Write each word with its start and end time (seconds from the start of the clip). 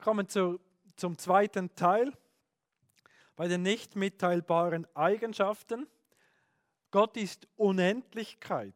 kommen 0.00 0.28
zu, 0.28 0.60
zum 0.96 1.16
zweiten 1.18 1.74
Teil, 1.74 2.12
bei 3.36 3.48
den 3.48 3.62
nicht 3.62 3.96
mitteilbaren 3.96 4.86
Eigenschaften. 4.94 5.86
Gott 6.90 7.16
ist 7.16 7.46
Unendlichkeit. 7.56 8.74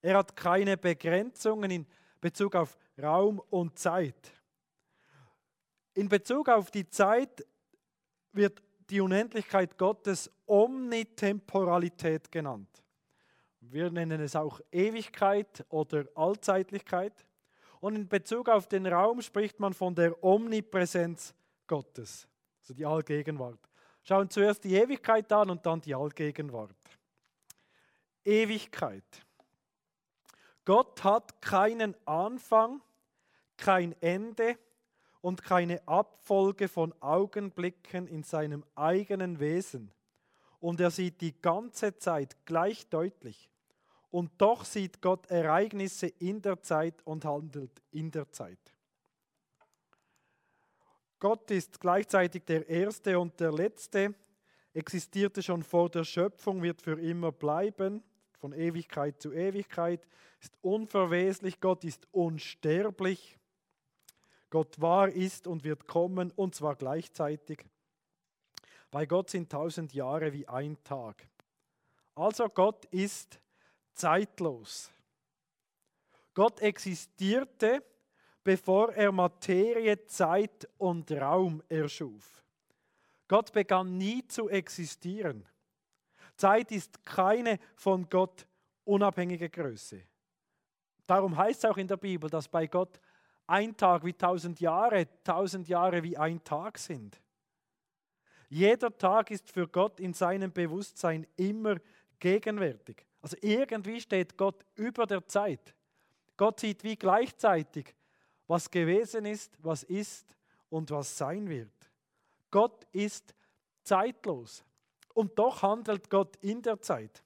Er 0.00 0.18
hat 0.18 0.36
keine 0.36 0.76
Begrenzungen 0.76 1.70
in 1.70 1.86
Bezug 2.20 2.54
auf 2.54 2.78
Raum 3.00 3.40
und 3.50 3.78
Zeit. 3.78 4.32
In 5.94 6.08
Bezug 6.08 6.48
auf 6.48 6.70
die 6.70 6.88
Zeit 6.88 7.44
wird 8.32 8.62
die 8.88 9.00
Unendlichkeit 9.00 9.76
Gottes 9.76 10.30
Omnitemporalität 10.46 12.30
genannt. 12.30 12.68
Wir 13.60 13.90
nennen 13.90 14.20
es 14.20 14.36
auch 14.36 14.60
Ewigkeit 14.70 15.66
oder 15.68 16.06
Allzeitlichkeit. 16.14 17.26
Und 17.80 17.94
in 17.94 18.08
Bezug 18.08 18.48
auf 18.48 18.66
den 18.66 18.86
Raum 18.86 19.22
spricht 19.22 19.60
man 19.60 19.72
von 19.72 19.94
der 19.94 20.22
Omnipräsenz 20.22 21.34
Gottes, 21.66 22.26
also 22.60 22.74
die 22.74 22.84
Allgegenwart. 22.84 23.60
Schauen 24.02 24.30
zuerst 24.30 24.64
die 24.64 24.74
Ewigkeit 24.74 25.30
an 25.32 25.50
und 25.50 25.64
dann 25.64 25.80
die 25.80 25.94
Allgegenwart. 25.94 26.74
Ewigkeit. 28.24 29.04
Gott 30.64 31.02
hat 31.04 31.40
keinen 31.40 31.94
Anfang, 32.06 32.82
kein 33.56 33.94
Ende 34.02 34.58
und 35.20 35.42
keine 35.42 35.86
Abfolge 35.86 36.68
von 36.68 36.94
Augenblicken 37.00 38.06
in 38.06 38.22
seinem 38.22 38.64
eigenen 38.74 39.40
Wesen. 39.40 39.90
Und 40.60 40.80
er 40.80 40.90
sieht 40.90 41.20
die 41.20 41.40
ganze 41.40 41.96
Zeit 41.96 42.36
gleich 42.44 42.88
deutlich. 42.88 43.48
Und 44.18 44.32
doch 44.38 44.64
sieht 44.64 45.00
Gott 45.00 45.30
Ereignisse 45.30 46.08
in 46.08 46.42
der 46.42 46.60
Zeit 46.60 47.06
und 47.06 47.24
handelt 47.24 47.70
in 47.92 48.10
der 48.10 48.28
Zeit. 48.32 48.58
Gott 51.20 51.48
ist 51.52 51.78
gleichzeitig 51.78 52.44
der 52.44 52.68
Erste 52.68 53.16
und 53.20 53.38
der 53.38 53.52
Letzte, 53.52 54.16
existierte 54.74 55.40
schon 55.40 55.62
vor 55.62 55.88
der 55.88 56.02
Schöpfung, 56.02 56.64
wird 56.64 56.82
für 56.82 57.00
immer 57.00 57.30
bleiben, 57.30 58.02
von 58.40 58.52
Ewigkeit 58.52 59.22
zu 59.22 59.32
Ewigkeit, 59.32 60.04
ist 60.40 60.58
unverweslich, 60.62 61.60
Gott 61.60 61.84
ist 61.84 62.08
unsterblich, 62.10 63.38
Gott 64.50 64.80
war, 64.80 65.10
ist 65.10 65.46
und 65.46 65.62
wird 65.62 65.86
kommen, 65.86 66.32
und 66.32 66.56
zwar 66.56 66.74
gleichzeitig. 66.74 67.64
Bei 68.90 69.06
Gott 69.06 69.30
sind 69.30 69.52
tausend 69.52 69.94
Jahre 69.94 70.32
wie 70.32 70.48
ein 70.48 70.76
Tag. 70.82 71.28
Also 72.16 72.48
Gott 72.48 72.84
ist 72.86 73.40
zeitlos. 73.98 74.90
Gott 76.34 76.60
existierte, 76.60 77.82
bevor 78.44 78.92
er 78.94 79.10
Materie, 79.10 80.06
Zeit 80.06 80.68
und 80.78 81.10
Raum 81.10 81.62
erschuf. 81.68 82.44
Gott 83.26 83.52
begann 83.52 83.98
nie 83.98 84.26
zu 84.26 84.48
existieren. 84.48 85.44
Zeit 86.36 86.70
ist 86.70 87.04
keine 87.04 87.58
von 87.74 88.08
Gott 88.08 88.46
unabhängige 88.84 89.50
Größe. 89.50 90.02
Darum 91.06 91.36
heißt 91.36 91.64
es 91.64 91.70
auch 91.70 91.76
in 91.76 91.88
der 91.88 91.96
Bibel, 91.96 92.30
dass 92.30 92.48
bei 92.48 92.66
Gott 92.66 93.00
ein 93.46 93.76
Tag 93.76 94.04
wie 94.04 94.12
tausend 94.12 94.60
Jahre, 94.60 95.08
tausend 95.24 95.68
Jahre 95.68 96.02
wie 96.02 96.16
ein 96.16 96.42
Tag 96.44 96.78
sind. 96.78 97.20
Jeder 98.48 98.96
Tag 98.96 99.30
ist 99.30 99.50
für 99.50 99.66
Gott 99.66 100.00
in 100.00 100.14
seinem 100.14 100.52
Bewusstsein 100.52 101.26
immer 101.36 101.76
gegenwärtig. 102.18 103.07
Also 103.28 103.36
irgendwie 103.42 104.00
steht 104.00 104.38
Gott 104.38 104.64
über 104.74 105.04
der 105.04 105.26
Zeit. 105.26 105.74
Gott 106.34 106.60
sieht 106.60 106.82
wie 106.82 106.96
gleichzeitig, 106.96 107.94
was 108.46 108.70
gewesen 108.70 109.26
ist, 109.26 109.52
was 109.62 109.82
ist 109.82 110.34
und 110.70 110.90
was 110.90 111.18
sein 111.18 111.46
wird. 111.46 111.70
Gott 112.50 112.86
ist 112.90 113.34
zeitlos. 113.82 114.64
Und 115.12 115.38
doch 115.38 115.60
handelt 115.60 116.08
Gott 116.08 116.36
in 116.36 116.62
der 116.62 116.80
Zeit. 116.80 117.22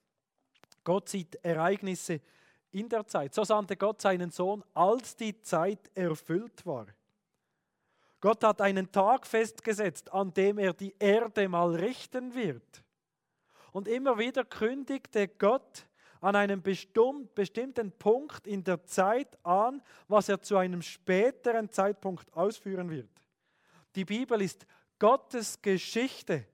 Gott 0.82 1.08
sieht 1.08 1.36
Ereignisse 1.36 2.20
in 2.72 2.88
der 2.88 3.06
Zeit. 3.06 3.32
So 3.32 3.44
sandte 3.44 3.76
Gott 3.76 4.02
seinen 4.02 4.32
Sohn, 4.32 4.64
als 4.74 5.14
die 5.14 5.40
Zeit 5.40 5.88
erfüllt 5.94 6.66
war. 6.66 6.88
Gott 8.20 8.42
hat 8.42 8.60
einen 8.60 8.90
Tag 8.90 9.24
festgesetzt, 9.28 10.12
an 10.12 10.34
dem 10.34 10.58
er 10.58 10.72
die 10.72 10.96
Erde 10.98 11.48
mal 11.48 11.76
richten 11.76 12.34
wird. 12.34 12.82
Und 13.70 13.86
immer 13.86 14.18
wieder 14.18 14.44
kündigte 14.44 15.28
Gott 15.28 15.86
an 16.22 16.36
einem 16.36 16.62
bestimmten 16.62 17.90
Punkt 17.98 18.46
in 18.46 18.62
der 18.62 18.84
Zeit 18.84 19.36
an, 19.44 19.82
was 20.06 20.28
er 20.28 20.40
zu 20.40 20.56
einem 20.56 20.80
späteren 20.80 21.68
Zeitpunkt 21.68 22.32
ausführen 22.32 22.88
wird. 22.88 23.10
Die 23.96 24.04
Bibel 24.04 24.40
ist 24.40 24.64
Gottes 25.00 25.60
Geschichte, 25.60 26.46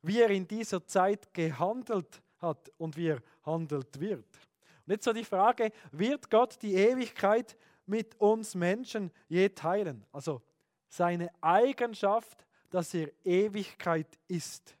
wie 0.00 0.20
er 0.20 0.30
in 0.30 0.48
dieser 0.48 0.84
Zeit 0.86 1.32
gehandelt 1.34 2.22
hat 2.38 2.72
und 2.78 2.96
wie 2.96 3.08
er 3.08 3.22
handelt 3.44 4.00
wird. 4.00 4.24
Und 4.86 4.92
jetzt 4.92 5.04
so 5.04 5.12
die 5.12 5.24
Frage, 5.24 5.70
wird 5.92 6.30
Gott 6.30 6.56
die 6.62 6.74
Ewigkeit 6.74 7.58
mit 7.84 8.18
uns 8.18 8.54
Menschen 8.54 9.12
je 9.28 9.50
teilen? 9.50 10.06
Also 10.12 10.40
seine 10.88 11.30
Eigenschaft, 11.42 12.46
dass 12.70 12.94
er 12.94 13.10
Ewigkeit 13.22 14.18
ist 14.28 14.74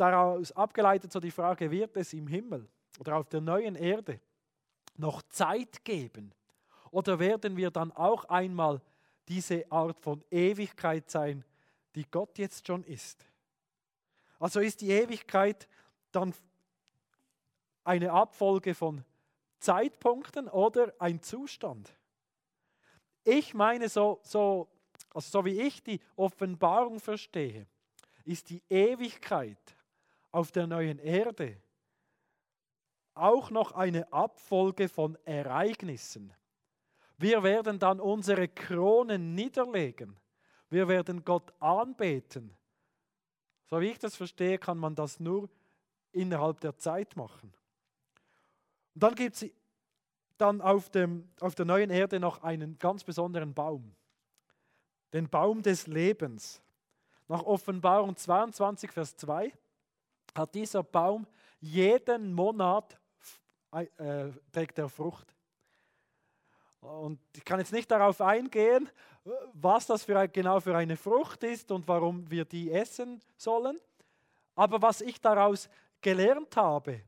daraus 0.00 0.52
abgeleitet 0.52 1.12
so 1.12 1.20
die 1.20 1.30
Frage, 1.30 1.70
wird 1.70 1.96
es 1.96 2.12
im 2.12 2.26
Himmel 2.26 2.68
oder 2.98 3.16
auf 3.16 3.28
der 3.28 3.40
neuen 3.40 3.74
Erde 3.74 4.20
noch 4.96 5.22
Zeit 5.28 5.84
geben? 5.84 6.32
Oder 6.90 7.18
werden 7.18 7.56
wir 7.56 7.70
dann 7.70 7.92
auch 7.92 8.24
einmal 8.26 8.80
diese 9.28 9.70
Art 9.70 10.00
von 10.00 10.24
Ewigkeit 10.30 11.10
sein, 11.10 11.44
die 11.94 12.04
Gott 12.10 12.38
jetzt 12.38 12.66
schon 12.66 12.84
ist? 12.84 13.26
Also 14.38 14.60
ist 14.60 14.80
die 14.80 14.90
Ewigkeit 14.90 15.68
dann 16.12 16.32
eine 17.84 18.12
Abfolge 18.12 18.74
von 18.74 19.04
Zeitpunkten 19.58 20.48
oder 20.48 20.92
ein 20.98 21.20
Zustand? 21.20 21.92
Ich 23.24 23.52
meine, 23.52 23.88
so, 23.88 24.20
so, 24.22 24.68
also 25.12 25.30
so 25.30 25.44
wie 25.44 25.60
ich 25.60 25.82
die 25.82 26.00
Offenbarung 26.16 27.00
verstehe, 27.00 27.66
ist 28.24 28.48
die 28.50 28.62
Ewigkeit 28.70 29.58
auf 30.30 30.52
der 30.52 30.66
neuen 30.66 30.98
Erde 30.98 31.60
auch 33.18 33.50
noch 33.50 33.72
eine 33.72 34.10
Abfolge 34.12 34.88
von 34.88 35.18
Ereignissen. 35.24 36.32
Wir 37.18 37.42
werden 37.42 37.78
dann 37.78 38.00
unsere 38.00 38.48
Kronen 38.48 39.34
niederlegen. 39.34 40.16
Wir 40.70 40.86
werden 40.88 41.24
Gott 41.24 41.52
anbeten. 41.60 42.56
So 43.66 43.80
wie 43.80 43.88
ich 43.88 43.98
das 43.98 44.16
verstehe, 44.16 44.58
kann 44.58 44.78
man 44.78 44.94
das 44.94 45.18
nur 45.18 45.50
innerhalb 46.12 46.60
der 46.60 46.76
Zeit 46.76 47.16
machen. 47.16 47.52
Und 48.94 49.02
dann 49.02 49.14
gibt 49.14 49.42
es 49.42 49.50
dann 50.36 50.60
auf, 50.60 50.88
dem, 50.90 51.28
auf 51.40 51.54
der 51.54 51.64
neuen 51.64 51.90
Erde 51.90 52.20
noch 52.20 52.42
einen 52.42 52.78
ganz 52.78 53.02
besonderen 53.02 53.52
Baum. 53.52 53.94
Den 55.12 55.28
Baum 55.28 55.62
des 55.62 55.86
Lebens. 55.86 56.62
Nach 57.26 57.42
Offenbarung 57.42 58.16
22, 58.16 58.92
Vers 58.92 59.16
2 59.16 59.52
hat 60.38 60.54
dieser 60.54 60.82
Baum 60.82 61.26
jeden 61.60 62.32
Monat 62.32 62.98
äh, 63.72 64.30
trägt 64.52 64.78
er 64.78 64.88
Frucht. 64.88 65.34
Und 66.80 67.20
ich 67.36 67.44
kann 67.44 67.58
jetzt 67.58 67.72
nicht 67.72 67.90
darauf 67.90 68.20
eingehen, 68.20 68.88
was 69.52 69.86
das 69.86 70.04
für 70.04 70.28
genau 70.28 70.60
für 70.60 70.76
eine 70.76 70.96
Frucht 70.96 71.42
ist 71.42 71.70
und 71.70 71.86
warum 71.88 72.30
wir 72.30 72.44
die 72.44 72.70
essen 72.70 73.20
sollen. 73.36 73.78
Aber 74.54 74.80
was 74.80 75.00
ich 75.00 75.20
daraus 75.20 75.68
gelernt 76.00 76.56
habe, 76.56 77.02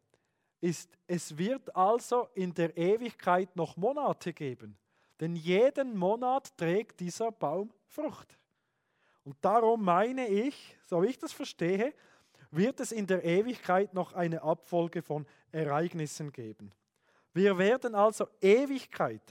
ist, 0.61 0.91
es 1.07 1.37
wird 1.37 1.75
also 1.75 2.29
in 2.35 2.53
der 2.53 2.77
Ewigkeit 2.77 3.55
noch 3.57 3.77
Monate 3.77 4.33
geben. 4.33 4.77
Denn 5.19 5.37
jeden 5.37 5.97
Monat 5.97 6.57
trägt 6.57 7.01
dieser 7.01 7.31
Baum 7.31 7.73
Frucht. 7.87 8.39
Und 9.25 9.37
darum 9.41 9.85
meine 9.85 10.27
ich, 10.29 10.77
so 10.87 11.03
wie 11.03 11.09
ich 11.09 11.19
das 11.19 11.33
verstehe, 11.33 11.95
wird 12.51 12.81
es 12.81 12.93
in 12.93 13.07
der 13.07 13.25
Ewigkeit 13.25 13.95
noch 13.95 14.13
eine 14.13 14.43
Abfolge 14.43 15.03
von 15.03 15.27
Ereignissen 15.53 16.33
geben. 16.33 16.73
Wir 17.33 17.59
werden 17.59 17.95
also 17.95 18.27
Ewigkeit 18.41 19.23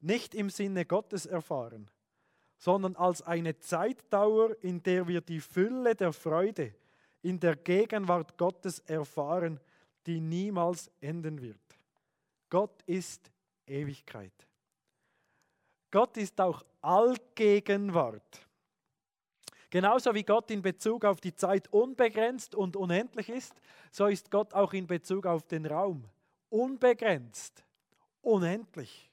nicht 0.00 0.34
im 0.34 0.50
Sinne 0.50 0.84
Gottes 0.84 1.26
erfahren, 1.26 1.88
sondern 2.58 2.96
als 2.96 3.22
eine 3.22 3.58
Zeitdauer, 3.58 4.56
in 4.62 4.82
der 4.82 5.06
wir 5.06 5.20
die 5.20 5.40
Fülle 5.40 5.94
der 5.94 6.12
Freude 6.12 6.74
in 7.22 7.38
der 7.38 7.56
Gegenwart 7.56 8.36
Gottes 8.36 8.80
erfahren, 8.80 9.60
die 10.06 10.20
niemals 10.20 10.90
enden 11.00 11.40
wird. 11.40 11.60
Gott 12.50 12.82
ist 12.82 13.30
Ewigkeit. 13.66 14.32
Gott 15.90 16.16
ist 16.16 16.40
auch 16.40 16.64
Allgegenwart. 16.80 18.48
Genauso 19.72 20.14
wie 20.14 20.22
Gott 20.22 20.50
in 20.50 20.60
Bezug 20.60 21.06
auf 21.06 21.22
die 21.22 21.34
Zeit 21.34 21.72
unbegrenzt 21.72 22.54
und 22.54 22.76
unendlich 22.76 23.30
ist, 23.30 23.54
so 23.90 24.06
ist 24.06 24.30
Gott 24.30 24.52
auch 24.52 24.74
in 24.74 24.86
Bezug 24.86 25.24
auf 25.24 25.46
den 25.46 25.64
Raum 25.64 26.04
unbegrenzt, 26.50 27.64
unendlich. 28.20 29.10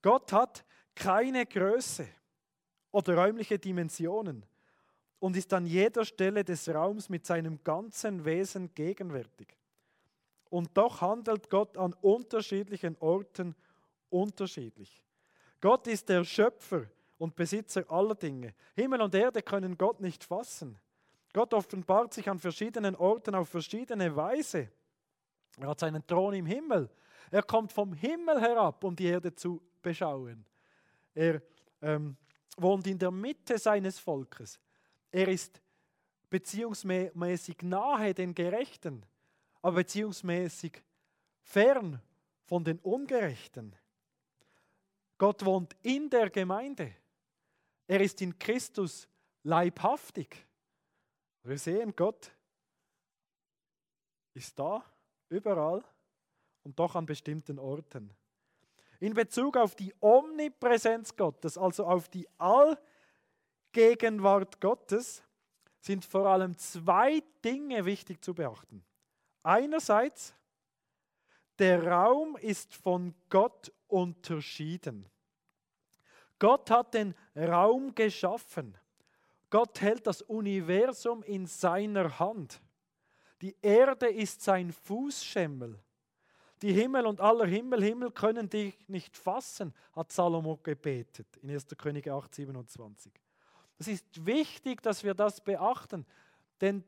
Gott 0.00 0.32
hat 0.32 0.64
keine 0.94 1.44
Größe 1.44 2.08
oder 2.92 3.14
räumliche 3.14 3.58
Dimensionen 3.58 4.46
und 5.18 5.36
ist 5.36 5.52
an 5.52 5.66
jeder 5.66 6.06
Stelle 6.06 6.42
des 6.42 6.66
Raums 6.70 7.10
mit 7.10 7.26
seinem 7.26 7.62
ganzen 7.62 8.24
Wesen 8.24 8.74
gegenwärtig. 8.74 9.54
Und 10.48 10.70
doch 10.72 11.02
handelt 11.02 11.50
Gott 11.50 11.76
an 11.76 11.92
unterschiedlichen 12.00 12.96
Orten 13.00 13.54
unterschiedlich. 14.08 15.02
Gott 15.60 15.86
ist 15.88 16.08
der 16.08 16.24
Schöpfer 16.24 16.86
und 17.20 17.36
Besitzer 17.36 17.84
aller 17.90 18.14
Dinge. 18.14 18.54
Himmel 18.74 19.02
und 19.02 19.14
Erde 19.14 19.42
können 19.42 19.76
Gott 19.76 20.00
nicht 20.00 20.24
fassen. 20.24 20.78
Gott 21.34 21.52
offenbart 21.52 22.14
sich 22.14 22.28
an 22.30 22.38
verschiedenen 22.38 22.96
Orten 22.96 23.34
auf 23.34 23.50
verschiedene 23.50 24.16
Weise. 24.16 24.70
Er 25.58 25.68
hat 25.68 25.80
seinen 25.80 26.04
Thron 26.06 26.32
im 26.32 26.46
Himmel. 26.46 26.88
Er 27.30 27.42
kommt 27.42 27.72
vom 27.72 27.92
Himmel 27.92 28.40
herab, 28.40 28.82
um 28.82 28.96
die 28.96 29.04
Erde 29.04 29.34
zu 29.34 29.60
beschauen. 29.82 30.46
Er 31.14 31.42
ähm, 31.82 32.16
wohnt 32.56 32.86
in 32.86 32.98
der 32.98 33.10
Mitte 33.10 33.58
seines 33.58 33.98
Volkes. 33.98 34.58
Er 35.12 35.28
ist 35.28 35.60
beziehungsmäßig 36.30 37.58
nahe 37.62 38.14
den 38.14 38.34
Gerechten, 38.34 39.04
aber 39.60 39.76
beziehungsmäßig 39.76 40.82
fern 41.42 42.00
von 42.46 42.64
den 42.64 42.78
Ungerechten. 42.78 43.76
Gott 45.18 45.44
wohnt 45.44 45.76
in 45.82 46.08
der 46.08 46.30
Gemeinde. 46.30 46.94
Er 47.90 48.00
ist 48.00 48.22
in 48.22 48.38
Christus 48.38 49.06
leibhaftig. 49.42 50.46
Wir 51.42 51.58
sehen, 51.58 51.92
Gott 51.96 52.30
ist 54.32 54.56
da, 54.56 54.84
überall 55.28 55.82
und 56.62 56.78
doch 56.78 56.94
an 56.94 57.04
bestimmten 57.04 57.58
Orten. 57.58 58.14
In 59.00 59.12
Bezug 59.12 59.56
auf 59.56 59.74
die 59.74 59.92
Omnipräsenz 59.98 61.16
Gottes, 61.16 61.58
also 61.58 61.84
auf 61.84 62.08
die 62.08 62.28
Allgegenwart 62.38 64.60
Gottes, 64.60 65.24
sind 65.80 66.04
vor 66.04 66.26
allem 66.26 66.56
zwei 66.58 67.24
Dinge 67.44 67.84
wichtig 67.86 68.22
zu 68.22 68.34
beachten. 68.34 68.84
Einerseits, 69.42 70.32
der 71.58 71.84
Raum 71.84 72.36
ist 72.36 72.72
von 72.72 73.16
Gott 73.30 73.72
unterschieden. 73.88 75.10
Gott 76.40 76.68
hat 76.70 76.94
den 76.94 77.14
Raum 77.36 77.94
geschaffen. 77.94 78.76
Gott 79.50 79.80
hält 79.80 80.06
das 80.06 80.22
Universum 80.22 81.22
in 81.22 81.46
seiner 81.46 82.18
Hand. 82.18 82.60
Die 83.42 83.54
Erde 83.62 84.08
ist 84.08 84.42
sein 84.42 84.72
Fußschemmel. 84.72 85.78
Die 86.62 86.72
Himmel 86.72 87.06
und 87.06 87.20
aller 87.20 87.46
Himmel, 87.46 87.82
Himmel 87.82 88.10
können 88.10 88.48
dich 88.48 88.76
nicht 88.88 89.16
fassen, 89.16 89.72
hat 89.92 90.12
Salomo 90.12 90.58
gebetet 90.62 91.26
in 91.38 91.50
1. 91.50 91.68
Könige 91.78 92.12
8, 92.12 92.34
27. 92.34 93.12
Es 93.78 93.88
ist 93.88 94.26
wichtig, 94.26 94.82
dass 94.82 95.02
wir 95.02 95.14
das 95.14 95.40
beachten, 95.40 96.04
denn 96.60 96.84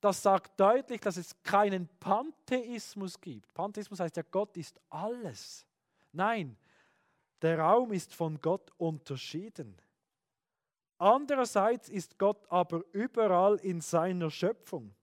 das 0.00 0.22
sagt 0.22 0.58
deutlich, 0.58 1.00
dass 1.00 1.16
es 1.16 1.34
keinen 1.42 1.88
Pantheismus 1.98 3.20
gibt. 3.20 3.52
Pantheismus 3.54 4.00
heißt 4.00 4.16
ja, 4.16 4.22
Gott 4.30 4.56
ist 4.56 4.78
alles. 4.90 5.66
Nein, 6.12 6.56
der 7.42 7.58
Raum 7.58 7.92
ist 7.92 8.14
von 8.14 8.40
Gott 8.40 8.70
unterschieden. 8.76 9.76
Andererseits 10.98 11.88
ist 11.88 12.18
Gott 12.18 12.44
aber 12.50 12.84
überall 12.92 13.56
in 13.56 13.80
seiner 13.80 14.30
Schöpfung. 14.30 14.94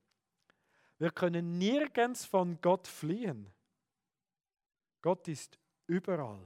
Wir 1.00 1.12
können 1.12 1.58
nirgends 1.58 2.26
von 2.26 2.60
Gott 2.62 2.88
fliehen. 2.88 3.52
Gott 5.02 5.28
ist 5.28 5.60
überall. 5.88 6.40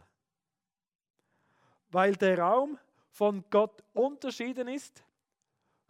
Weil 1.89 2.15
der 2.15 2.39
Raum 2.39 2.77
von 3.09 3.43
Gott 3.49 3.83
unterschieden 3.93 4.67
ist, 4.67 5.03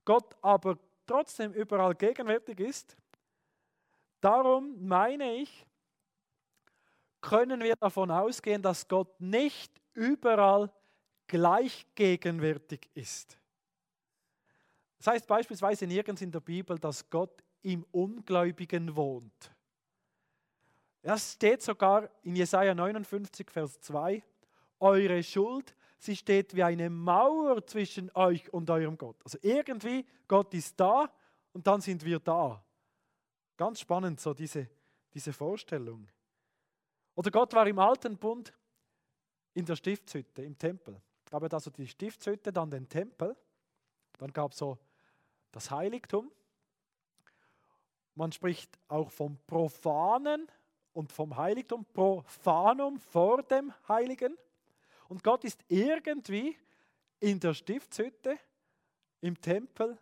Gott 0.06 0.36
aber 0.42 0.78
trotzdem 1.06 1.54
überall 1.54 1.94
gegenwärtig 1.94 2.60
ist, 2.60 2.98
darum 4.20 4.88
meine 4.88 5.36
ich, 5.36 5.66
können 7.22 7.62
wir 7.62 7.76
davon 7.76 8.10
ausgehen, 8.10 8.62
dass 8.62 8.88
Gott 8.88 9.20
nicht 9.22 9.81
überall 9.94 10.72
gleich 11.28 11.86
gegenwärtig 11.96 12.90
ist. 12.94 13.38
Das 14.98 15.08
heißt 15.08 15.28
beispielsweise 15.28 15.88
nirgends 15.88 16.22
in 16.22 16.32
der 16.32 16.42
Bibel, 16.42 16.78
dass 16.78 17.10
Gott 17.10 17.44
im 17.64 17.86
Ungläubigen 17.92 18.96
wohnt. 18.96 19.52
Es 21.02 21.34
steht 21.34 21.64
sogar 21.64 22.10
in 22.22 22.36
Jesaja 22.36 22.76
59, 22.76 23.50
Vers 23.50 23.82
2, 23.82 24.24
eure 24.80 25.24
Schuld, 25.24 25.76
sie 25.98 26.16
steht 26.16 26.56
wie 26.56 26.64
eine 26.64 26.90
Mauer 26.90 27.66
zwischen 27.66 28.12
euch 28.14 28.52
und 28.54 28.70
eurem 28.70 28.98
Gott. 28.98 29.18
Also 29.24 29.38
irgendwie, 29.42 30.06
Gott 30.28 30.54
ist 30.54 30.80
da 30.80 31.12
und 31.54 31.66
dann 31.66 31.82
sind 31.82 32.06
wir 32.06 32.20
da. 32.20 32.64
Ganz 33.58 33.80
spannend, 33.80 34.20
so 34.20 34.34
diese, 34.34 34.70
diese 35.14 35.34
Vorstellung. 35.34 36.08
Oder 37.16 37.32
Gott 37.32 37.54
war 37.54 37.68
im 37.68 37.80
alten 37.80 38.18
Bund 38.18 38.54
in 39.54 39.66
der 39.66 39.76
Stiftshütte, 39.76 40.44
im 40.44 40.58
Tempel. 40.58 41.02
Gab 41.30 41.44
es 41.44 41.54
also 41.54 41.72
die 41.72 41.88
Stiftshütte, 41.88 42.52
dann 42.52 42.70
den 42.70 42.88
Tempel, 42.88 43.36
dann 44.18 44.32
gab 44.34 44.52
es 44.52 44.58
so 44.58 44.78
das 45.52 45.72
Heiligtum. 45.72 46.32
Man 48.16 48.32
spricht 48.32 48.78
auch 48.88 49.10
vom 49.10 49.38
Profanen 49.48 50.48
und 50.94 51.12
vom 51.12 51.36
Heiligtum, 51.36 51.86
Profanum 51.94 53.00
vor 53.00 53.44
dem 53.44 53.74
Heiligen. 53.88 54.38
Und 55.08 55.24
Gott 55.24 55.44
ist 55.44 55.64
irgendwie 55.68 56.58
in 57.20 57.40
der 57.40 57.54
Stiftshütte, 57.54 58.38
im 59.22 59.40
Tempel, 59.40 59.98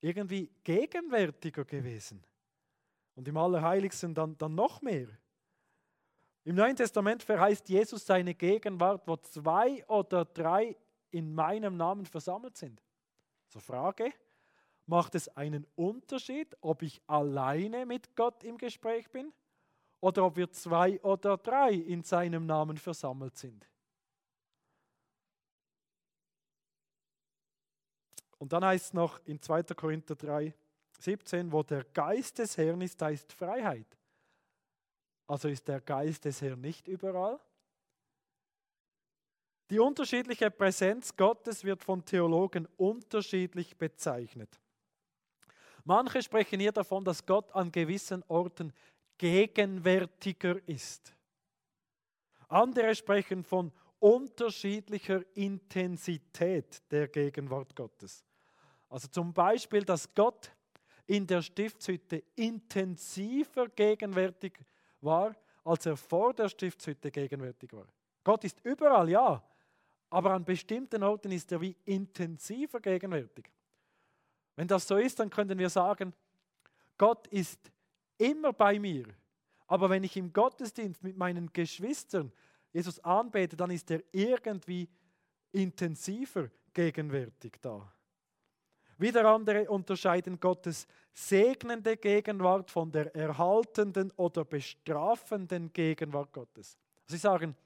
irgendwie 0.00 0.50
gegenwärtiger 0.62 1.64
gewesen. 1.64 2.22
Und 3.16 3.26
im 3.26 3.36
Allerheiligsten 3.36 4.14
dann, 4.14 4.38
dann 4.38 4.54
noch 4.54 4.80
mehr. 4.80 5.08
Im 6.48 6.54
Neuen 6.54 6.76
Testament 6.76 7.22
verheißt 7.22 7.68
Jesus 7.68 8.06
seine 8.06 8.34
Gegenwart, 8.34 9.06
wo 9.06 9.18
zwei 9.18 9.86
oder 9.86 10.24
drei 10.24 10.78
in 11.10 11.34
meinem 11.34 11.76
Namen 11.76 12.06
versammelt 12.06 12.56
sind. 12.56 12.82
So 13.48 13.60
Frage, 13.60 14.14
macht 14.86 15.14
es 15.14 15.28
einen 15.36 15.66
Unterschied, 15.74 16.56
ob 16.62 16.80
ich 16.80 17.02
alleine 17.06 17.84
mit 17.84 18.16
Gott 18.16 18.44
im 18.44 18.56
Gespräch 18.56 19.10
bin 19.10 19.30
oder 20.00 20.24
ob 20.24 20.38
wir 20.38 20.50
zwei 20.50 20.98
oder 21.02 21.36
drei 21.36 21.72
in 21.72 22.02
seinem 22.02 22.46
Namen 22.46 22.78
versammelt 22.78 23.36
sind? 23.36 23.68
Und 28.38 28.54
dann 28.54 28.64
heißt 28.64 28.86
es 28.86 28.92
noch 28.94 29.20
in 29.26 29.42
2. 29.42 29.64
Korinther 29.74 30.16
3, 30.16 30.54
17, 30.98 31.52
wo 31.52 31.62
der 31.62 31.84
Geist 31.84 32.38
des 32.38 32.56
Herrn 32.56 32.80
ist, 32.80 33.02
ist 33.02 33.34
Freiheit. 33.34 33.97
Also 35.28 35.48
ist 35.48 35.68
der 35.68 35.82
Geist 35.82 36.24
des 36.24 36.40
Herrn 36.40 36.60
nicht 36.60 36.88
überall. 36.88 37.38
Die 39.70 39.78
unterschiedliche 39.78 40.50
Präsenz 40.50 41.14
Gottes 41.14 41.62
wird 41.62 41.84
von 41.84 42.02
Theologen 42.02 42.66
unterschiedlich 42.78 43.76
bezeichnet. 43.76 44.58
Manche 45.84 46.22
sprechen 46.22 46.60
hier 46.60 46.72
davon, 46.72 47.04
dass 47.04 47.24
Gott 47.24 47.54
an 47.54 47.70
gewissen 47.70 48.24
Orten 48.28 48.72
gegenwärtiger 49.18 50.66
ist. 50.66 51.14
Andere 52.48 52.94
sprechen 52.94 53.44
von 53.44 53.70
unterschiedlicher 53.98 55.22
Intensität 55.36 56.82
der 56.90 57.08
Gegenwart 57.08 57.76
Gottes. 57.76 58.24
Also 58.88 59.08
zum 59.08 59.34
Beispiel, 59.34 59.84
dass 59.84 60.14
Gott 60.14 60.50
in 61.06 61.26
der 61.26 61.42
Stiftshütte 61.42 62.22
intensiver 62.34 63.68
gegenwärtig 63.68 64.58
ist 64.58 64.77
war, 65.00 65.34
als 65.64 65.86
er 65.86 65.96
vor 65.96 66.32
der 66.34 66.48
Stiftshütte 66.48 67.10
gegenwärtig 67.10 67.72
war. 67.72 67.86
Gott 68.24 68.44
ist 68.44 68.60
überall, 68.64 69.08
ja, 69.08 69.42
aber 70.10 70.32
an 70.32 70.44
bestimmten 70.44 71.02
Orten 71.02 71.32
ist 71.32 71.52
er 71.52 71.60
wie 71.60 71.76
intensiver 71.84 72.80
gegenwärtig. 72.80 73.50
Wenn 74.56 74.68
das 74.68 74.88
so 74.88 74.96
ist, 74.96 75.18
dann 75.20 75.30
können 75.30 75.58
wir 75.58 75.70
sagen, 75.70 76.12
Gott 76.96 77.26
ist 77.28 77.70
immer 78.16 78.52
bei 78.52 78.78
mir. 78.78 79.06
Aber 79.66 79.90
wenn 79.90 80.02
ich 80.02 80.16
im 80.16 80.32
Gottesdienst 80.32 81.02
mit 81.02 81.16
meinen 81.16 81.52
Geschwistern 81.52 82.32
Jesus 82.72 82.98
anbete, 83.00 83.56
dann 83.56 83.70
ist 83.70 83.90
er 83.90 84.02
irgendwie 84.12 84.88
intensiver 85.52 86.50
gegenwärtig 86.72 87.58
da. 87.60 87.92
Wieder 88.98 89.24
andere 89.26 89.70
unterscheiden 89.70 90.40
Gottes 90.40 90.86
segnende 91.14 91.96
Gegenwart 91.96 92.70
von 92.70 92.90
der 92.90 93.14
erhaltenden 93.14 94.12
oder 94.16 94.44
bestrafenden 94.44 95.72
Gegenwart 95.72 96.32
Gottes. 96.32 96.76
Sie 97.06 97.16
sagen, 97.16 97.56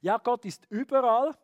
ja, 0.00 0.18
Gott 0.18 0.44
ist 0.44 0.66
überall, 0.68 1.36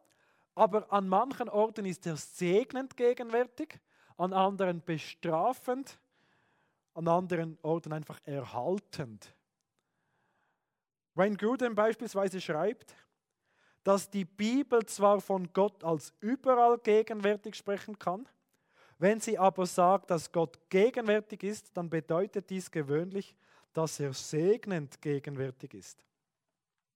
aber 0.55 0.93
an 0.93 1.09
manchen 1.09 1.49
Orten 1.49 1.87
ist 1.87 2.07
er 2.07 2.17
segnend 2.17 2.97
gegenwärtig, 2.97 3.78
an 4.17 4.33
anderen 4.33 4.83
bestrafend, 4.83 5.97
an 6.95 7.07
anderen 7.07 7.57
Orten 7.62 7.93
einfach 7.93 8.19
erhaltend. 8.25 9.33
Wayne 11.14 11.37
Gruden 11.37 11.76
beispielsweise 11.76 12.40
schreibt, 12.40 12.95
dass 13.85 14.11
die 14.11 14.25
Bibel 14.25 14.85
zwar 14.87 15.21
von 15.21 15.52
Gott 15.52 15.85
als 15.85 16.12
überall 16.21 16.78
gegenwärtig 16.78 17.55
sprechen 17.55 17.97
kann, 17.99 18.28
wenn 18.99 19.21
sie 19.21 19.38
aber 19.38 19.64
sagt, 19.67 20.11
dass 20.11 20.33
Gott 20.33 20.59
gegenwärtig 20.69 21.45
ist, 21.45 21.76
dann 21.76 21.88
bedeutet 21.88 22.50
dies 22.50 22.71
gewöhnlich, 22.71 23.37
dass 23.73 24.00
er 24.00 24.12
segnend 24.12 25.00
gegenwärtig 25.00 25.75
ist. 25.75 26.05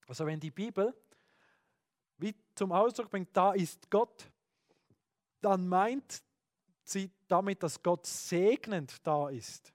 Also 0.08 0.26
wenn 0.26 0.40
die 0.40 0.50
Bibel 0.50 0.94
wie 2.18 2.34
zum 2.54 2.72
Ausdruck 2.72 3.10
bringt, 3.10 3.36
da 3.36 3.52
ist 3.52 3.90
Gott, 3.90 4.30
dann 5.40 5.68
meint 5.68 6.22
sie 6.84 7.10
damit, 7.28 7.62
dass 7.62 7.82
Gott 7.82 8.06
segnend 8.06 9.06
da 9.06 9.28
ist, 9.28 9.72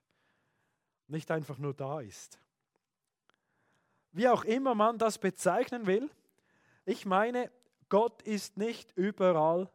nicht 1.07 1.31
einfach 1.31 1.57
nur 1.57 1.73
da 1.73 2.01
ist. 2.01 2.39
Wie 4.11 4.27
auch 4.27 4.43
immer 4.43 4.75
man 4.75 4.97
das 4.97 5.17
bezeichnen 5.17 5.85
will, 5.85 6.09
ich 6.85 7.05
meine, 7.05 7.51
Gott 7.89 8.21
ist 8.21 8.57
nicht 8.57 8.91
überall 8.97 9.69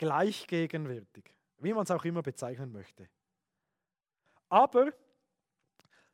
gleich 0.00 0.46
gegenwärtig, 0.46 1.30
wie 1.58 1.74
man 1.74 1.84
es 1.84 1.90
auch 1.90 2.06
immer 2.06 2.22
bezeichnen 2.22 2.72
möchte. 2.72 3.06
Aber 4.48 4.94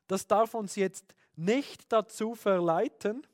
das 0.09 0.27
darf 0.27 0.55
uns 0.55 0.75
jetzt 0.75 1.15
nicht 1.37 1.93
dazu 1.93 2.35
verleiten, 2.35 3.25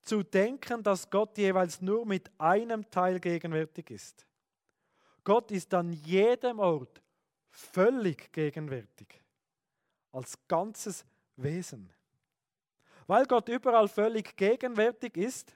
zu 0.00 0.22
denken, 0.22 0.82
dass 0.82 1.10
Gott 1.10 1.36
jeweils 1.36 1.82
nur 1.82 2.06
mit 2.06 2.30
einem 2.38 2.90
Teil 2.90 3.20
gegenwärtig 3.20 3.90
ist. 3.90 4.26
Gott 5.22 5.50
ist 5.50 5.74
an 5.74 5.92
jedem 5.92 6.60
Ort 6.60 7.02
völlig 7.50 8.32
gegenwärtig, 8.32 9.22
als 10.12 10.38
ganzes 10.48 11.04
Wesen. 11.36 11.92
Weil 13.06 13.26
Gott 13.26 13.50
überall 13.50 13.88
völlig 13.88 14.34
gegenwärtig 14.34 15.18
ist, 15.18 15.54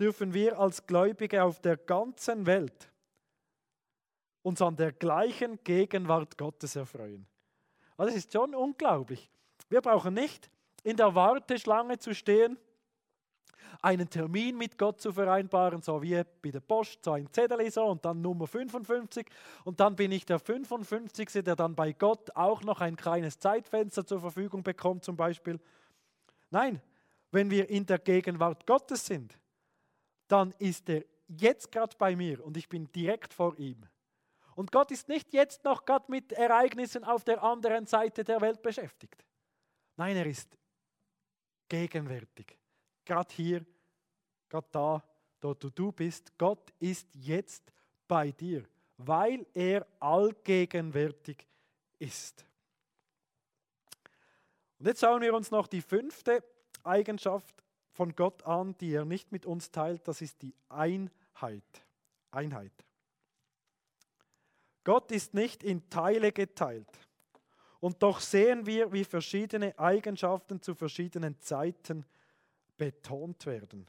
dürfen 0.00 0.34
wir 0.34 0.58
als 0.58 0.84
Gläubige 0.84 1.44
auf 1.44 1.60
der 1.60 1.76
ganzen 1.76 2.44
Welt 2.44 2.90
uns 4.46 4.62
an 4.62 4.76
der 4.76 4.92
gleichen 4.92 5.58
Gegenwart 5.64 6.38
Gottes 6.38 6.76
erfreuen. 6.76 7.26
Also 7.96 8.12
das 8.12 8.24
ist 8.24 8.32
schon 8.32 8.54
unglaublich. 8.54 9.28
Wir 9.68 9.80
brauchen 9.80 10.14
nicht 10.14 10.48
in 10.84 10.96
der 10.96 11.16
Warteschlange 11.16 11.98
zu 11.98 12.14
stehen 12.14 12.56
einen 13.82 14.08
Termin 14.08 14.56
mit 14.56 14.78
Gott 14.78 15.00
zu 15.00 15.12
vereinbaren, 15.12 15.82
so 15.82 16.00
wie 16.00 16.22
bei 16.40 16.50
der 16.50 16.60
Post, 16.60 17.04
so 17.04 17.12
ein 17.12 17.28
Zettel 17.32 17.68
so 17.72 17.86
und 17.86 18.04
dann 18.04 18.22
Nummer 18.22 18.46
55 18.46 19.26
und 19.64 19.80
dann 19.80 19.96
bin 19.96 20.12
ich 20.12 20.24
der 20.24 20.38
55. 20.38 21.44
der 21.44 21.56
dann 21.56 21.74
bei 21.74 21.92
Gott 21.92 22.30
auch 22.36 22.62
noch 22.62 22.80
ein 22.80 22.94
kleines 22.94 23.40
Zeitfenster 23.40 24.06
zur 24.06 24.20
Verfügung 24.20 24.62
bekommt 24.62 25.04
zum 25.04 25.16
Beispiel. 25.16 25.58
Nein, 26.50 26.80
wenn 27.32 27.50
wir 27.50 27.68
in 27.68 27.84
der 27.84 27.98
Gegenwart 27.98 28.64
Gottes 28.64 29.06
sind, 29.06 29.36
dann 30.28 30.54
ist 30.60 30.88
er 30.88 31.04
jetzt 31.26 31.72
gerade 31.72 31.96
bei 31.98 32.14
mir 32.14 32.44
und 32.44 32.56
ich 32.56 32.68
bin 32.68 32.90
direkt 32.92 33.34
vor 33.34 33.58
ihm. 33.58 33.84
Und 34.56 34.72
Gott 34.72 34.90
ist 34.90 35.08
nicht 35.08 35.32
jetzt 35.32 35.62
noch 35.62 35.84
gerade 35.84 36.10
mit 36.10 36.32
Ereignissen 36.32 37.04
auf 37.04 37.22
der 37.22 37.44
anderen 37.44 37.86
Seite 37.86 38.24
der 38.24 38.40
Welt 38.40 38.60
beschäftigt. 38.60 39.24
Nein, 39.96 40.16
er 40.16 40.26
ist 40.26 40.58
gegenwärtig 41.68 42.58
gerade 43.06 43.32
hier, 43.32 43.64
gerade 44.50 44.68
da, 44.70 45.02
dort 45.40 45.64
wo 45.64 45.70
du 45.70 45.92
bist. 45.92 46.36
Gott 46.36 46.70
ist 46.78 47.08
jetzt 47.14 47.72
bei 48.06 48.32
dir, 48.32 48.64
weil 48.98 49.46
er 49.54 49.86
allgegenwärtig 50.00 51.46
ist. 51.98 52.44
Und 54.78 54.86
jetzt 54.86 55.00
schauen 55.00 55.22
wir 55.22 55.32
uns 55.32 55.50
noch 55.50 55.66
die 55.68 55.80
fünfte 55.80 56.44
Eigenschaft 56.84 57.62
von 57.92 58.14
Gott 58.14 58.42
an, 58.42 58.76
die 58.76 58.92
er 58.92 59.06
nicht 59.06 59.32
mit 59.32 59.46
uns 59.46 59.70
teilt. 59.70 60.06
Das 60.06 60.20
ist 60.20 60.42
die 60.42 60.54
Einheit. 60.68 61.64
Einheit. 62.30 62.72
Gott 64.86 65.10
ist 65.10 65.34
nicht 65.34 65.64
in 65.64 65.90
Teile 65.90 66.30
geteilt. 66.30 66.86
Und 67.80 68.04
doch 68.04 68.20
sehen 68.20 68.66
wir, 68.66 68.92
wie 68.92 69.02
verschiedene 69.02 69.76
Eigenschaften 69.76 70.62
zu 70.62 70.76
verschiedenen 70.76 71.40
Zeiten 71.40 72.06
betont 72.76 73.44
werden. 73.46 73.88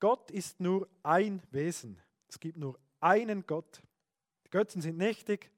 Gott 0.00 0.30
ist 0.30 0.58
nur 0.58 0.88
ein 1.02 1.42
Wesen. 1.50 2.00
Es 2.30 2.40
gibt 2.40 2.56
nur 2.56 2.78
einen 2.98 3.46
Gott. 3.46 3.82
Die 4.46 4.50
Götzen 4.50 4.80
sind 4.80 4.96
nichtig. 4.96 5.50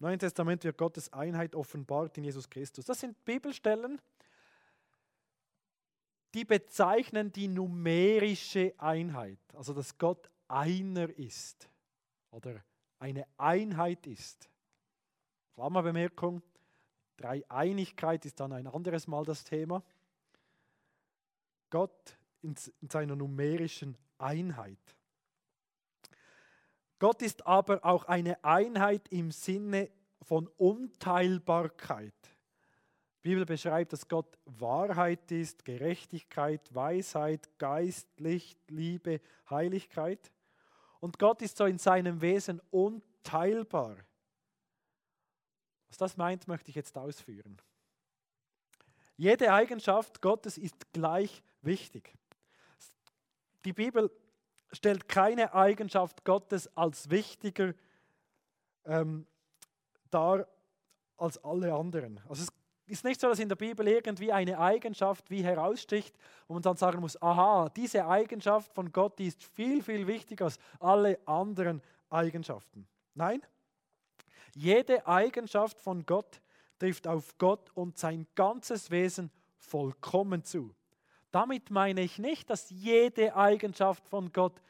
Im 0.00 0.06
Neuen 0.06 0.18
Testament 0.18 0.64
wird 0.64 0.76
Gottes 0.76 1.12
Einheit 1.12 1.54
offenbart 1.54 2.18
in 2.18 2.24
Jesus 2.24 2.50
Christus. 2.50 2.84
Das 2.84 2.98
sind 2.98 3.24
Bibelstellen, 3.24 4.00
die 6.34 6.44
bezeichnen 6.44 7.32
die 7.32 7.48
numerische 7.48 8.74
Einheit, 8.78 9.38
also 9.54 9.74
dass 9.74 9.96
Gott 9.98 10.30
einer 10.48 11.08
ist 11.18 11.68
oder 12.30 12.62
eine 12.98 13.26
Einheit 13.36 14.06
ist. 14.06 14.48
Klammerbemerkung, 15.54 16.42
Dreieinigkeit 17.16 18.24
ist 18.24 18.40
dann 18.40 18.52
ein 18.52 18.66
anderes 18.66 19.06
Mal 19.06 19.24
das 19.24 19.44
Thema. 19.44 19.82
Gott 21.68 22.16
in, 22.42 22.54
seiner 22.88 23.16
numerischen 23.16 23.96
Einheit. 24.18 24.78
Gott 26.98 27.22
ist 27.22 27.46
aber 27.46 27.84
auch 27.84 28.04
eine 28.04 28.42
Einheit 28.44 29.08
im 29.08 29.30
Sinne 29.30 29.90
von 30.22 30.48
Unteilbarkeit. 30.56 32.29
Die 33.22 33.28
Bibel 33.28 33.44
beschreibt, 33.44 33.92
dass 33.92 34.08
Gott 34.08 34.38
Wahrheit 34.46 35.30
ist, 35.30 35.64
Gerechtigkeit, 35.66 36.74
Weisheit, 36.74 37.50
Geist, 37.58 38.08
Licht, 38.18 38.58
Liebe, 38.70 39.20
Heiligkeit. 39.50 40.32
Und 41.00 41.18
Gott 41.18 41.42
ist 41.42 41.58
so 41.58 41.66
in 41.66 41.76
seinem 41.76 42.22
Wesen 42.22 42.62
unteilbar. 42.70 43.96
Was 45.88 45.98
das 45.98 46.16
meint, 46.16 46.48
möchte 46.48 46.70
ich 46.70 46.76
jetzt 46.76 46.96
ausführen. 46.96 47.60
Jede 49.16 49.52
Eigenschaft 49.52 50.22
Gottes 50.22 50.56
ist 50.56 50.90
gleich 50.94 51.42
wichtig. 51.60 52.14
Die 53.66 53.74
Bibel 53.74 54.10
stellt 54.72 55.08
keine 55.08 55.52
Eigenschaft 55.52 56.24
Gottes 56.24 56.74
als 56.74 57.10
wichtiger 57.10 57.74
ähm, 58.86 59.26
dar 60.10 60.46
als 61.18 61.36
alle 61.44 61.74
anderen. 61.74 62.18
Also 62.28 62.44
es 62.44 62.59
ist 62.90 63.04
nicht 63.04 63.20
so, 63.20 63.28
dass 63.28 63.38
in 63.38 63.48
der 63.48 63.56
Bibel 63.56 63.86
irgendwie 63.86 64.32
eine 64.32 64.58
Eigenschaft 64.58 65.30
wie 65.30 65.42
heraussticht 65.42 66.16
und 66.46 66.54
man 66.54 66.62
dann 66.62 66.76
sagen 66.76 67.00
muss, 67.00 67.20
aha, 67.20 67.68
diese 67.68 68.06
Eigenschaft 68.06 68.72
von 68.74 68.90
Gott 68.92 69.18
die 69.18 69.26
ist 69.26 69.42
viel, 69.42 69.82
viel 69.82 70.06
wichtiger 70.06 70.46
als 70.46 70.58
alle 70.78 71.18
anderen 71.26 71.82
Eigenschaften. 72.10 72.86
Nein, 73.14 73.42
jede 74.54 75.06
Eigenschaft 75.06 75.80
von 75.80 76.04
Gott 76.04 76.40
trifft 76.78 77.06
auf 77.06 77.36
Gott 77.38 77.70
und 77.74 77.98
sein 77.98 78.26
ganzes 78.34 78.90
Wesen 78.90 79.30
vollkommen 79.58 80.44
zu. 80.44 80.74
Damit 81.30 81.70
meine 81.70 82.00
ich 82.00 82.18
nicht, 82.18 82.50
dass 82.50 82.70
jede 82.70 83.36
Eigenschaft 83.36 84.06
von 84.08 84.32
Gott 84.32 84.60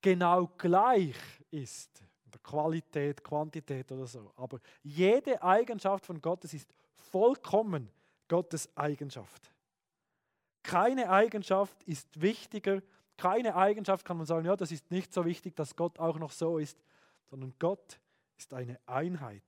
genau 0.00 0.48
gleich 0.58 1.14
ist. 1.50 2.02
Qualität, 2.42 3.22
Quantität 3.22 3.90
oder 3.92 4.06
so. 4.06 4.32
Aber 4.36 4.58
jede 4.82 5.42
Eigenschaft 5.42 6.04
von 6.04 6.20
Gottes 6.20 6.54
ist 6.54 6.68
vollkommen 7.10 7.90
Gottes 8.28 8.74
Eigenschaft. 8.76 9.50
Keine 10.62 11.10
Eigenschaft 11.10 11.82
ist 11.84 12.20
wichtiger, 12.20 12.82
keine 13.16 13.54
Eigenschaft 13.54 14.04
kann 14.04 14.16
man 14.16 14.26
sagen, 14.26 14.46
ja, 14.46 14.56
das 14.56 14.72
ist 14.72 14.90
nicht 14.90 15.12
so 15.12 15.24
wichtig, 15.24 15.54
dass 15.56 15.76
Gott 15.76 15.98
auch 15.98 16.18
noch 16.18 16.32
so 16.32 16.58
ist, 16.58 16.82
sondern 17.30 17.54
Gott 17.58 18.00
ist 18.36 18.52
eine 18.54 18.78
Einheit. 18.86 19.44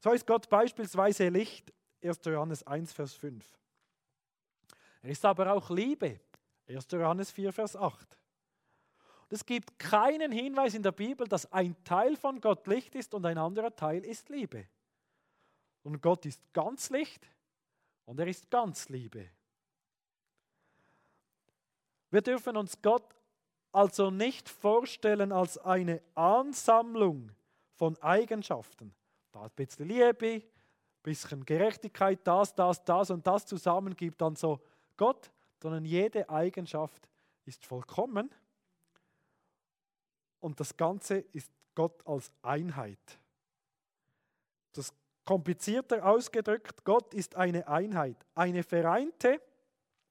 So 0.00 0.12
ist 0.12 0.26
Gott 0.26 0.48
beispielsweise 0.48 1.28
Licht, 1.28 1.72
1. 2.02 2.20
Johannes 2.24 2.66
1, 2.66 2.92
Vers 2.92 3.14
5. 3.14 3.44
Er 5.02 5.10
ist 5.10 5.24
aber 5.24 5.52
auch 5.52 5.70
Liebe, 5.70 6.20
1. 6.68 6.86
Johannes 6.90 7.30
4, 7.30 7.52
Vers 7.52 7.76
8. 7.76 8.18
es 9.30 9.44
gibt 9.44 9.78
keinen 9.78 10.30
Hinweis 10.30 10.74
in 10.74 10.82
der 10.82 10.92
Bibel, 10.92 11.26
dass 11.26 11.50
ein 11.52 11.76
Teil 11.84 12.16
von 12.16 12.40
Gott 12.40 12.66
Licht 12.66 12.94
ist 12.94 13.14
und 13.14 13.24
ein 13.26 13.38
anderer 13.38 13.74
Teil 13.74 14.04
ist 14.04 14.28
Liebe. 14.28 14.66
Und 15.84 16.02
Gott 16.02 16.26
ist 16.26 16.40
ganz 16.52 16.90
Licht 16.90 17.28
und 18.06 18.18
er 18.18 18.26
ist 18.26 18.50
ganz 18.50 18.88
Liebe. 18.88 19.28
Wir 22.10 22.22
dürfen 22.22 22.56
uns 22.56 22.80
Gott 22.82 23.14
also 23.70 24.10
nicht 24.10 24.48
vorstellen 24.48 25.30
als 25.30 25.58
eine 25.58 26.02
Ansammlung 26.14 27.30
von 27.74 27.96
Eigenschaften. 28.02 28.94
Da 29.32 29.42
ein 29.42 29.50
bisschen 29.50 29.88
Liebe, 29.88 30.26
ein 30.26 30.42
bisschen 31.02 31.44
Gerechtigkeit, 31.44 32.20
das, 32.24 32.54
das, 32.54 32.84
das 32.84 33.10
und 33.10 33.26
das 33.26 33.46
zusammen 33.46 33.94
gibt 33.94 34.20
dann 34.20 34.36
so 34.36 34.60
Gott, 34.96 35.30
sondern 35.60 35.84
jede 35.84 36.28
Eigenschaft 36.28 37.08
ist 37.44 37.66
vollkommen 37.66 38.30
und 40.44 40.60
das 40.60 40.76
Ganze 40.76 41.18
ist 41.32 41.50
Gott 41.74 42.06
als 42.06 42.30
Einheit. 42.42 43.18
Komplizierter 45.24 46.04
ausgedrückt, 46.04 46.84
Gott 46.84 47.14
ist 47.14 47.34
eine 47.36 47.66
Einheit, 47.66 48.16
eine 48.34 48.62
vereinte 48.62 49.40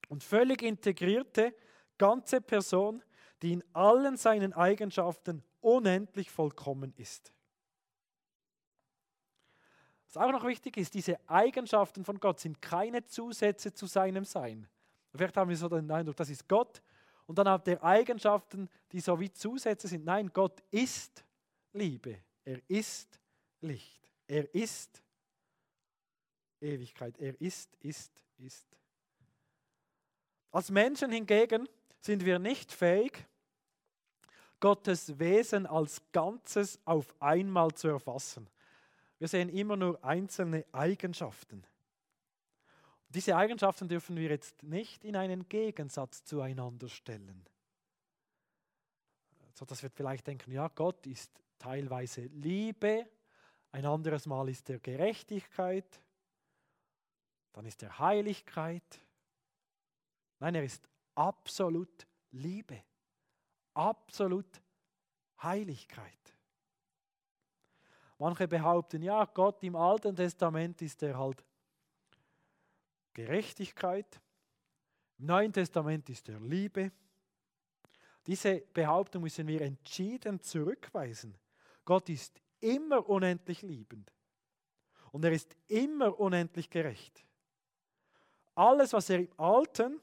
und 0.09 0.23
völlig 0.23 0.61
integrierte 0.63 1.55
ganze 1.97 2.41
Person, 2.41 3.03
die 3.41 3.53
in 3.53 3.63
allen 3.73 4.17
seinen 4.17 4.53
Eigenschaften 4.53 5.43
unendlich 5.61 6.31
vollkommen 6.31 6.93
ist. 6.97 7.31
Was 10.07 10.17
auch 10.17 10.31
noch 10.31 10.45
wichtig 10.45 10.77
ist, 10.77 10.93
diese 10.93 11.17
Eigenschaften 11.27 12.03
von 12.05 12.19
Gott 12.19 12.39
sind 12.39 12.61
keine 12.61 13.05
Zusätze 13.05 13.73
zu 13.73 13.85
seinem 13.85 14.25
Sein. 14.25 14.67
Vielleicht 15.13 15.37
haben 15.37 15.49
wir 15.49 15.57
so 15.57 15.69
den 15.69 15.89
Eindruck, 15.91 16.15
das 16.15 16.29
ist 16.29 16.47
Gott 16.47 16.81
und 17.27 17.37
dann 17.37 17.47
hat 17.47 17.67
er 17.67 17.83
Eigenschaften, 17.83 18.69
die 18.91 18.99
so 18.99 19.19
wie 19.19 19.31
Zusätze 19.31 19.87
sind. 19.87 20.05
Nein, 20.05 20.31
Gott 20.33 20.61
ist 20.71 21.23
Liebe. 21.73 22.19
Er 22.43 22.59
ist 22.67 23.19
Licht. 23.61 24.11
Er 24.27 24.53
ist 24.53 25.02
Ewigkeit. 26.63 27.17
Er 27.19 27.39
ist, 27.39 27.75
ist, 27.81 28.11
ist. 28.37 28.65
Als 30.51 30.71
Menschen 30.71 31.11
hingegen 31.11 31.67
sind 31.99 32.25
wir 32.25 32.39
nicht 32.39 32.71
fähig, 32.71 33.25
Gottes 34.59 35.19
Wesen 35.19 35.65
als 35.65 36.01
Ganzes 36.11 36.79
auf 36.85 37.13
einmal 37.19 37.73
zu 37.73 37.89
erfassen. 37.89 38.47
Wir 39.19 39.27
sehen 39.27 39.49
immer 39.49 39.75
nur 39.75 40.03
einzelne 40.03 40.65
Eigenschaften. 40.71 41.65
Diese 43.09 43.35
Eigenschaften 43.35 43.87
dürfen 43.87 44.15
wir 44.15 44.29
jetzt 44.29 44.63
nicht 44.63 45.03
in 45.03 45.15
einen 45.15 45.47
Gegensatz 45.49 46.23
zueinander 46.23 46.87
stellen. 46.87 47.45
So 49.53 49.65
dass 49.65 49.83
wir 49.83 49.89
vielleicht 49.89 50.25
denken, 50.27 50.51
ja, 50.51 50.67
Gott 50.69 51.05
ist 51.07 51.31
teilweise 51.59 52.21
Liebe, 52.21 53.05
ein 53.71 53.85
anderes 53.85 54.25
Mal 54.25 54.49
ist 54.49 54.69
er 54.69 54.79
Gerechtigkeit, 54.79 56.02
dann 57.53 57.65
ist 57.65 57.81
er 57.83 57.97
Heiligkeit. 57.99 58.99
Nein, 60.39 60.55
er 60.55 60.63
ist 60.63 60.89
absolut 61.15 62.07
Liebe, 62.31 62.83
absolut 63.73 64.61
Heiligkeit. 65.41 66.33
Manche 68.17 68.47
behaupten, 68.47 69.01
ja, 69.01 69.25
Gott 69.25 69.63
im 69.63 69.75
Alten 69.75 70.15
Testament 70.15 70.81
ist 70.81 71.03
er 71.03 71.17
halt 71.17 71.43
Gerechtigkeit. 73.13 74.21
Im 75.19 75.25
Neuen 75.27 75.53
Testament 75.53 76.09
ist 76.09 76.29
er 76.29 76.39
Liebe. 76.39 76.91
Diese 78.25 78.61
Behauptung 78.61 79.23
müssen 79.23 79.47
wir 79.47 79.61
entschieden 79.61 80.41
zurückweisen. 80.41 81.37
Gott 81.85 82.09
ist 82.09 82.41
immer 82.61 83.07
unendlich 83.09 83.61
liebend 83.61 84.11
und 85.11 85.25
er 85.25 85.31
ist 85.31 85.55
immer 85.67 86.17
unendlich 86.17 86.69
gerecht. 86.69 87.25
Alles, 88.55 88.93
was 88.93 89.09
er 89.09 89.19
im 89.19 89.29
Alten 89.37 89.99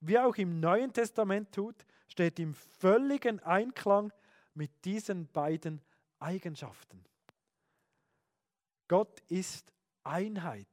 wie 0.00 0.18
auch 0.18 0.36
im 0.36 0.60
Neuen 0.60 0.92
Testament 0.92 1.52
tut, 1.52 1.86
steht 2.08 2.38
im 2.38 2.54
völligen 2.54 3.40
Einklang 3.40 4.12
mit 4.54 4.70
diesen 4.84 5.26
beiden 5.28 5.80
Eigenschaften. 6.18 7.04
Gott 8.88 9.20
ist 9.28 9.72
Einheit. 10.02 10.66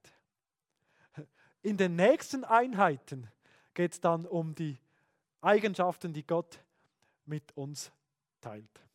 In 1.62 1.78
den 1.78 1.96
nächsten 1.96 2.44
Einheiten 2.44 3.30
geht 3.74 3.94
es 3.94 4.00
dann 4.00 4.26
um 4.26 4.56
die 4.56 4.80
Eigenschaften, 5.42 6.14
die 6.14 6.26
Gott 6.26 6.60
mit 7.26 7.56
uns 7.56 7.92
teilt. 8.42 8.87